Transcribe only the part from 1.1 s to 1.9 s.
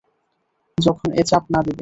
এ চাপ না দিবে।